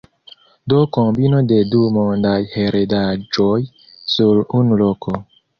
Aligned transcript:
Do 0.71 0.79
kombino 0.95 1.41
de 1.51 1.59
du 1.75 1.81
mondaj 1.97 2.33
heredaĵoj 2.55 3.53
sur 4.15 4.43
unu 4.63 4.83
loko. 4.85 5.19